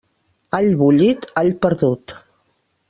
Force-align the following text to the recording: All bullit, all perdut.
All 0.59 0.71
bullit, 0.79 1.29
all 1.43 1.53
perdut. 1.67 2.19